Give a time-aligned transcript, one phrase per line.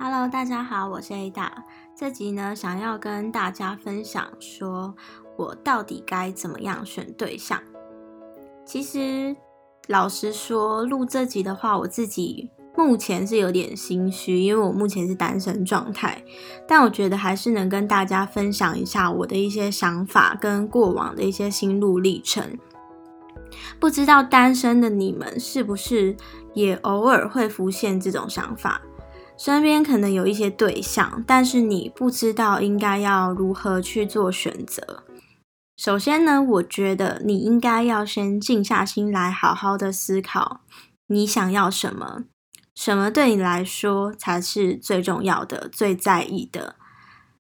[0.00, 1.50] Hello，大家好，我是 Ada。
[1.96, 4.94] 这集呢，想要跟大家分享，说
[5.36, 7.60] 我到底该怎么样选对象。
[8.64, 9.34] 其实，
[9.88, 16.22] 老实说，录这集的话，我自己目前是有点心虚，因为我目前是单身状态。
[16.68, 22.56] 但我觉得还是能跟大家分享一下我的一些想法跟过往的一些心路历程。
[23.80, 26.16] 不知道单身的你们是不是
[26.54, 28.80] 也偶尔会浮现这种想法？
[29.38, 35.04] 身边可能有一些对象，但是你不知道应该要如何去做选择。
[35.76, 40.62] 首先呢，我觉得你应该要先静下心来，好好的思考
[41.06, 42.24] 你想要什么，
[42.74, 46.74] 什么对你来说才是最重要的、最在意的？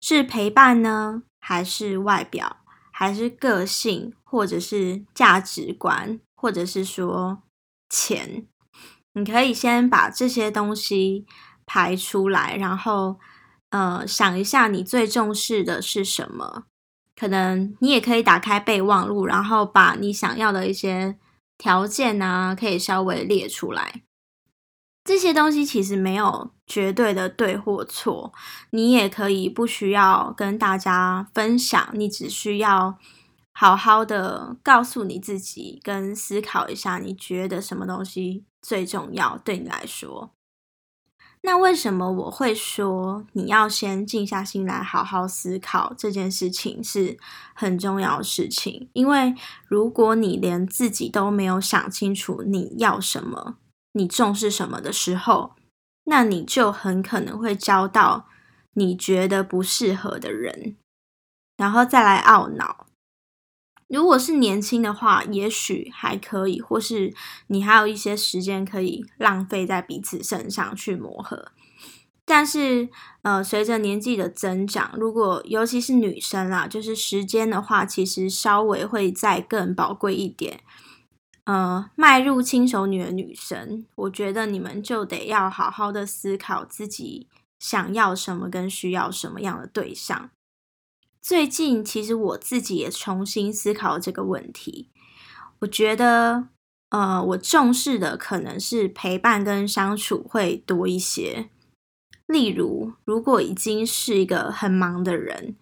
[0.00, 2.56] 是陪伴呢，还是外表，
[2.90, 7.42] 还是个性，或者是价值观，或者是说
[7.90, 8.46] 钱？
[9.12, 11.26] 你可以先把这些东西。
[11.72, 13.18] 排出来，然后，
[13.70, 16.64] 呃，想一下你最重视的是什么？
[17.16, 21.16] 可能你也可以打开备忘录，然后把你想要的一些
[21.56, 24.02] 条件啊，可以稍微列出来。
[25.02, 28.34] 这些东西其实没有绝对的对或错，
[28.68, 32.98] 你也可以不需要跟大家分享，你只需要
[33.52, 40.34] 好好的告诉你自己，跟思考一下，你觉得什么东西最重要对你来说。
[41.44, 47.18] 那为什么我会说你要先静下心来好好思考这件事情是
[47.52, 48.88] 很重要的事情？
[48.92, 49.34] 因为
[49.66, 53.56] 如果你连自己都没有想清楚你要什么、
[53.92, 55.54] 你重视什么的时候，
[56.04, 58.28] 那你就很可能会交到
[58.74, 60.76] 你觉得不适合的人，
[61.56, 62.86] 然后再来懊恼。
[63.92, 67.12] 如果是年轻的话，也许还可以，或是
[67.48, 71.52] 你还有一些时间可以浪费在彼此身上去磨合。
[72.24, 72.88] 但是，
[73.20, 80.60] 呃，随着年纪的增长，如果尤其是女生啦，就是时间的话，其实稍微会再更宝贵一点。
[81.44, 87.26] 呃，迈入轻熟女的女生，我觉得你们就得要好好的思考自己
[87.58, 90.30] 想要什么，跟需要什么样的对象。
[91.22, 94.90] 最近其实我自己也重新思考这个问题。
[95.60, 96.48] 我觉得，
[96.90, 101.48] 呃，我重视的可能是陪伴跟相处会多一些。
[102.26, 105.54] 例如，如果已经是一个很忙的人，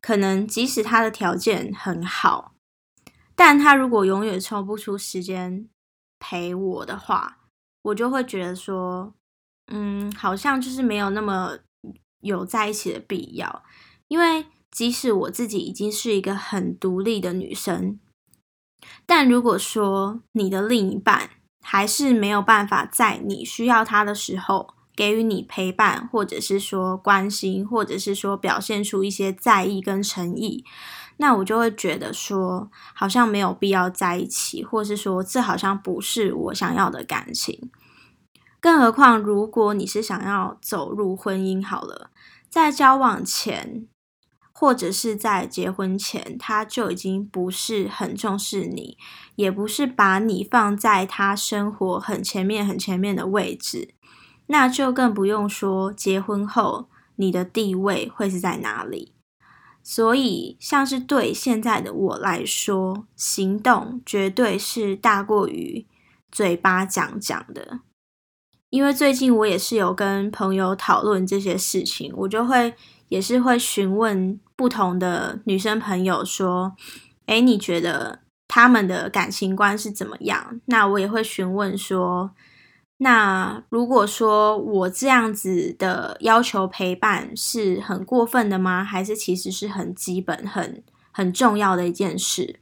[0.00, 2.54] 可能即使他的条件很好，
[3.36, 5.68] 但他如果永远抽不出时间
[6.18, 7.38] 陪我的话，
[7.82, 9.14] 我就会觉得说，
[9.68, 11.58] 嗯，好像就是没有那么
[12.20, 13.62] 有在一起的必要，
[14.08, 14.46] 因为。
[14.74, 18.00] 即使我自己已经是一个很独立的女生，
[19.06, 21.30] 但如果说你的另一半
[21.62, 30.64] 还是没有办法在你需要他的时候给予你陪伴，或者是说关心，或者是说表现出一些在意跟诚意，
[31.18, 37.70] 那我就会觉得说好像没有必要在一起，或是说这好像不是我想要的感情。
[38.58, 42.10] 更何况，如果你是想要走入婚姻，好了，
[42.50, 43.86] 在交往前。
[44.56, 48.96] 或者是在结婚前，他就已经不是很重视你，
[49.34, 53.94] 也不是把你放在他生活很前面、很前面的位置，
[54.46, 59.12] 那就更不用说结婚后你的地位会是在哪里。
[59.82, 65.84] 所以，像是对现在的我来说，行动绝对是大过于
[66.30, 67.80] 嘴巴讲讲的。
[68.70, 72.74] 因为最近我也是有跟朋友讨论这些事情，我就会。
[73.08, 76.74] 也是会询问不同的女生朋友说
[77.26, 82.32] ：“哎，你觉得他们的感情观是怎么样？”那我也会询问说
[82.98, 88.82] ：“那如果说我这样子的要求陪伴是很过分的吗？
[88.82, 90.82] 还是其实是很基本、很
[91.12, 92.60] 很重要的一件事？”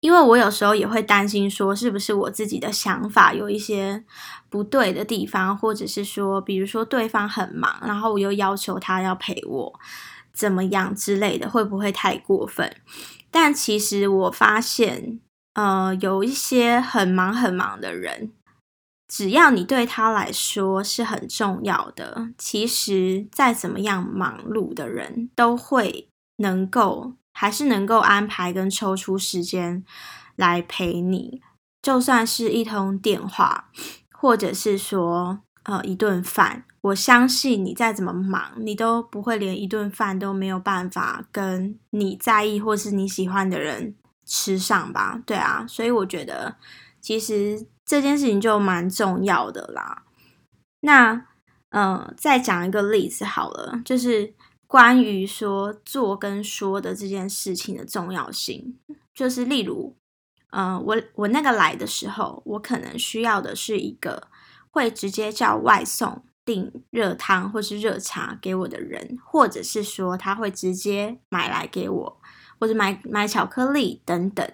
[0.00, 4.02] 因为我有时候也会担心，说是不是我自己的想法有一些
[4.48, 9.80] 不对的地方，或者是说，比如说对方很忙，然后我又要求他要陪我，
[10.32, 12.74] 怎么样之类的，会不会太过分？
[13.30, 15.20] 但其实我发现，
[15.52, 18.32] 呃，有一些很忙很忙的人，
[19.06, 26.08] 只要你对他来说是很重要的，其实再怎么样忙碌的人都会
[26.38, 27.12] 能够。
[27.32, 29.84] 还是能够安排跟抽出时间
[30.36, 31.40] 来陪你，
[31.82, 33.70] 就算是一通电话，
[34.12, 43.94] 或者是说呃一顿饭，我相信你再怎么忙，你都不会连一顿饭都没有办法跟你在意或是你喜欢的人
[44.26, 45.20] 吃上吧？
[45.24, 46.56] 对啊，所以我觉得
[47.00, 50.04] 其实这件事情就蛮重要的啦。
[50.80, 51.26] 那
[51.70, 54.34] 嗯，再讲一个例子好了，就是
[54.70, 58.78] 关于说做跟说的这件事情的重要性。
[59.12, 59.96] 就是例如，
[60.52, 64.28] 嗯，我我那个来的时候，我可能需要的是一个
[64.70, 72.20] 会直接叫外送订热汤或是热茶给我的人，或者是说他会直接买来给我，
[72.60, 74.48] 或者买买巧克力等等，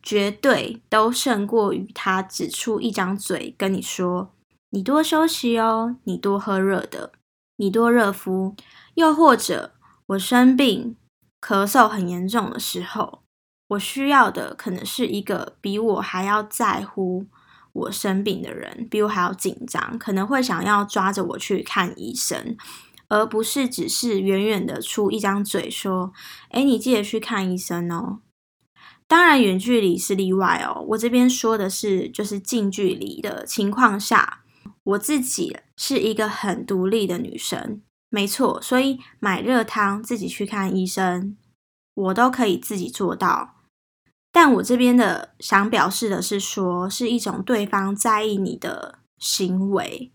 [0.00, 4.30] 绝对都胜过于他只出一张嘴跟你说。
[4.70, 7.10] 你多休息哦，你多喝热的，
[7.56, 8.54] 你多热敷，
[8.94, 9.74] 又或者
[10.08, 10.96] 我生病、
[11.40, 13.22] 咳嗽很严重的时候，
[13.68, 17.26] 我需要的可能是一个比我还要在乎
[17.72, 22.56] 我生病的人，比我还要紧张，可能会想要抓着我去看医生，
[23.08, 26.12] 而不是只是远远的出一张嘴说
[26.50, 28.20] ：“哎，你记得去看医生哦。”
[29.08, 30.84] 当然，远距离是例外哦。
[30.88, 34.42] 我这边说的是，就是近距离的情况下。
[34.86, 41.36] 我自己是一个很独立的女生，没错，所以买热汤、自己去看医生，
[41.94, 43.56] 我都可以自己做到。
[44.30, 50.12] 但我这边的想表示的是，说是一种对方在意你的行为，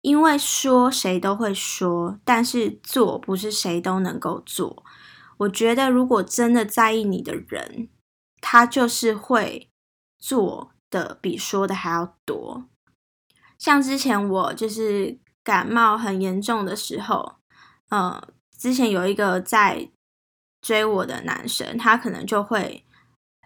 [0.00, 4.84] 因为说谁都会说，但是做不是谁都能够做。
[5.38, 7.88] 我觉得，如果真的在意你的人，
[8.40, 9.68] 他就是会
[10.18, 12.66] 做的比说的还要多。
[13.58, 17.36] 像之前我就是感冒很严重的时候，
[17.88, 19.88] 呃，之前有一个在
[20.60, 22.84] 追我的男生，他可能就会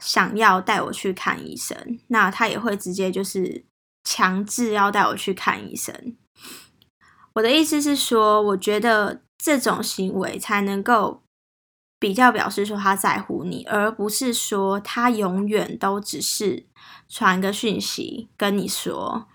[0.00, 3.64] 想要带我去看医生，那他也会直接就是
[4.04, 6.16] 强制要带我去看医生。
[7.34, 11.22] 我的意思是说，我觉得这种行为才能够
[11.98, 16.66] 比较表示说他在乎你，而不是说他永远都只是
[17.08, 19.26] 传个讯息跟你说。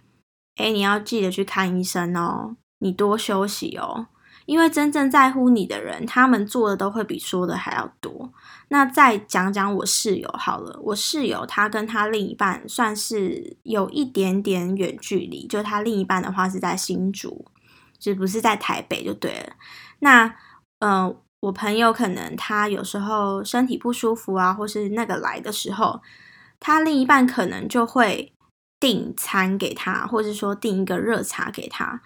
[0.61, 4.05] 哎，你要记得去看医生哦，你多休息哦，
[4.45, 8.31] 因为真正在乎你的人，他们做的都会比说的还要多。
[8.67, 17.45] 那再讲讲我室友好了，我室友他跟他另一半算是有一点点远距离，就他另一半的话是在新竹，
[17.99, 19.53] 就不是在台北就对了。
[19.99, 20.33] 那
[20.79, 26.01] 嗯，我朋友可能他有时候身体不舒服啊，或是那个来的时候，
[26.59, 28.33] 他另一半可能就会。
[28.81, 32.01] 订餐给他，或者说订一个热茶给他，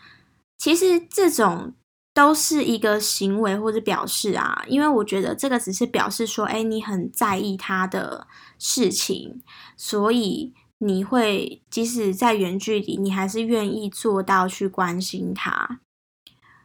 [0.57, 1.73] 其实这种
[2.13, 8.27] 都是一个行为或者表示啊，因为我觉得这个只是表示说，哎，你很在意他的
[8.59, 9.41] 事情，
[9.77, 15.79] 所以你会即使在远距离，你还是愿意做到去关心他。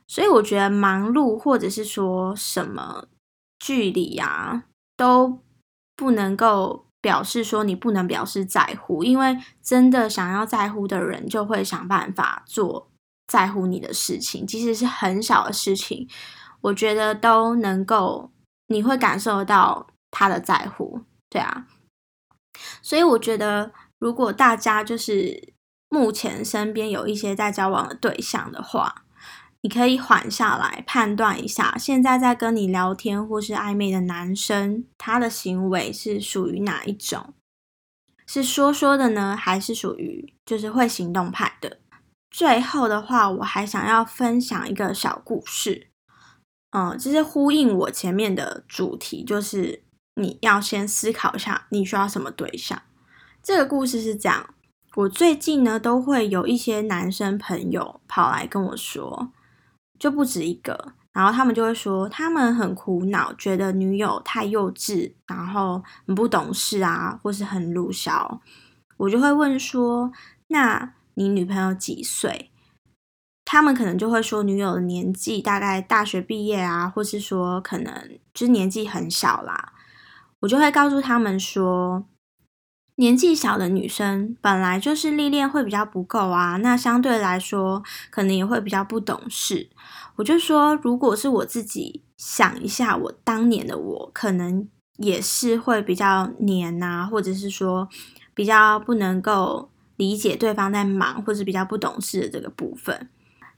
[0.08, 3.06] 所以我觉得忙碌或者是说什么
[3.60, 4.64] 距离啊，
[4.96, 5.38] 都
[5.94, 6.89] 不能够。
[7.00, 12.90] 表示说你不能表示在乎，因为真的想要在乎的人就会想办法做
[13.26, 16.08] 在乎你的事情，即使是很小的事情，
[16.60, 18.30] 我觉得都能够
[18.66, 21.66] 你会感受到他的在乎，对啊。
[22.82, 25.54] 所以我觉得，如果大家就是
[25.88, 29.04] 目前身边有一些在交往的对象的话，
[29.62, 37.34] 你可以缓下来，判断一下，现在在跟你聊天或是暧昧的男生，他的行为是属于哪一种？
[38.26, 41.78] 是说说的呢，还是属于就是会行动派的？
[42.30, 45.88] 最后的话，我还想要分享一个小故事，
[46.70, 49.82] 嗯，就是呼应我前面的主题，就是
[50.14, 52.80] 你要先思考一下你需要什么对象。
[53.42, 54.54] 这个故事是这样，
[54.94, 59.32] 我最近呢都会有一些男生朋友跑来跟我说。
[60.00, 68.40] 就不止一个，然后他们就会说，他们很苦恼，觉得女友太幼稚，然后很不懂事啊，或是很鲁小。
[68.96, 70.10] 我就会问说，
[70.48, 72.50] 那你女朋友几岁？
[73.44, 79.74] 他们可能就会说，女友的年纪大概大学毕业啊，或是说可能就是年纪很小啦。
[80.40, 82.06] 我就会告诉他们说。
[83.00, 89.70] 年纪小的女生本来就是历练会比较不够啊，那相对来说可能也会比较不懂事。
[90.16, 97.88] 我就说，如果是我自己想一下，我当年的我可能也是会比较黏啊，或者是说
[98.34, 103.08] 比较不能够理解对方在忙或者比较不懂事的这个部分。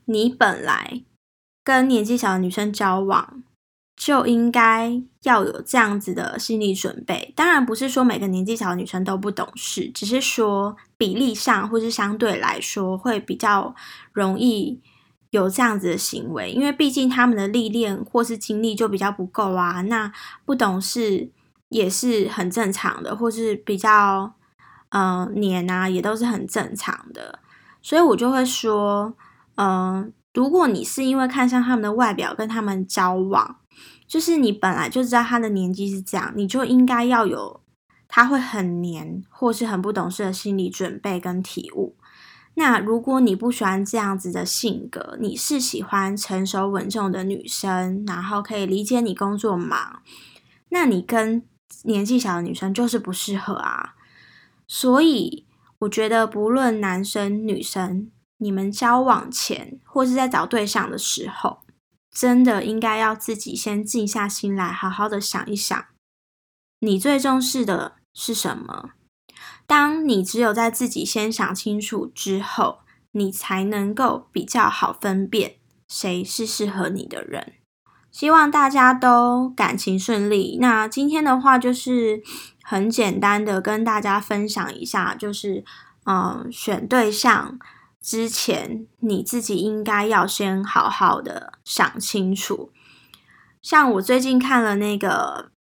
[0.04, 1.02] 你本来
[1.64, 3.42] 跟年纪小的女生交往。
[3.96, 7.32] 就应该要有这样子的心理准备。
[7.36, 13.74] 当然不是说每个年纪小的女生都不懂事，只是说比例上或是相对来说会比较
[14.12, 14.80] 容易
[15.30, 19.82] 有这样子的行为，因为毕竟他们的历练或是经历就比较不够啊。
[19.82, 20.12] 那
[20.44, 21.30] 不懂事
[21.68, 24.34] 也是很正常的，或是比较
[24.90, 27.38] 嗯黏啊，也都是很正常的。
[27.80, 29.14] 所以我就会说，
[29.56, 33.58] 嗯，如果你是因为看上他们的外表跟他们交往，
[34.06, 37.60] 就是你本来就知道他的年纪是这样，你就应该要有
[38.08, 41.96] 他会很黏或是很不懂事的心理准备跟体悟。
[42.54, 50.02] 那如果你不喜欢这样子的性格，你是喜欢成熟稳重的女生，然后可以理解你工作忙，
[50.68, 51.42] 那你跟
[51.84, 53.94] 年纪小的女生就是不适合啊。
[54.66, 55.46] 所以
[55.78, 58.10] 我觉得，不论男生女生，
[58.42, 61.60] 你们交往前或是在找对象的时候，
[62.10, 65.84] 真的应该要自己先静下心来，好好的想一想，
[66.80, 68.90] 你最重视的是什么。
[69.66, 72.80] 当你只有在自己先想清楚之后，
[73.12, 75.56] 你才能够比较好分辨
[75.88, 77.54] 谁是适合你的人。
[78.10, 80.58] 希望大家都感情顺利。
[80.60, 82.22] 那今天的话就是
[82.62, 85.64] 很简单的跟大家分享一下，就是
[86.04, 87.58] 嗯，选对象
[88.02, 92.70] 之前你自己应该要先好好的想清楚。
[93.62, 95.52] 像我最近看了那个。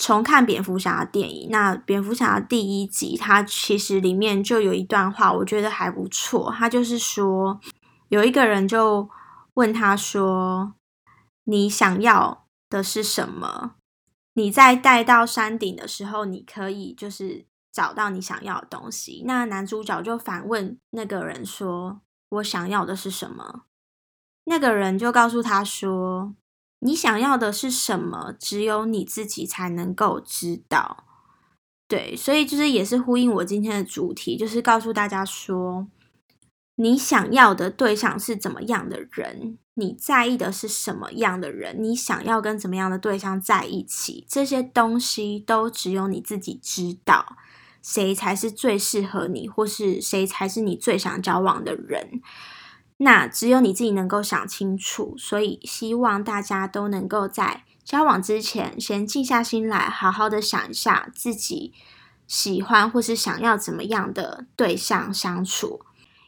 [0.00, 6.54] 重看蝙蝠侠电影，那蝙蝠侠第一集，它其实里面就有一段话，我觉得还不错。
[6.56, 7.58] 他就是说，
[8.08, 9.10] 有一个人就
[9.54, 10.74] 问他说
[11.46, 13.72] ：“你想要的是什么？
[14.34, 23.62] 你在带到山顶的时候，你可以就是找到你想要的东西。”那男主角就反问那个人说：“我想要的是什么？”
[24.44, 26.34] 那个人就告诉他说。
[26.80, 28.32] 你想要的是什么？
[28.38, 31.06] 只有你自己才能够知道。
[31.88, 35.88] 对，所以就是也是呼应我今天的主题，就是告诉大家说，
[36.76, 47.36] 你想要的对象是怎么样的人，你在意的是什么样的人，你想要跟怎么样的对象在一起，这些东西都只有你自己知道，
[47.82, 52.20] 谁才是最适合你，或是谁才是你最想交往的人。
[52.98, 61.72] 那只有你自己能够想清楚，所以希望大家都能够在交往之前先静下心来，好好的想一下自己
[62.26, 65.80] 喜欢或是想要怎么样的对象相处。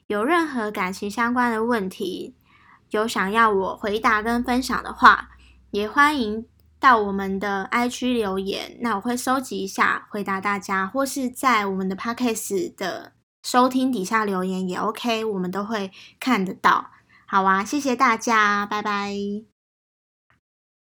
[0.06, 2.34] 有任何感情相关的问题，
[2.90, 5.30] 有想要我回答跟分享的话，
[5.72, 6.46] 也欢迎
[6.80, 13.12] 到我们的 I G 留言，那我会收集一下回答大家，或是在我们的 Podcast 的。
[13.42, 16.90] 收听底下留言也 OK，我们都会看得到。
[17.26, 19.49] 好啊，谢谢大家，拜拜。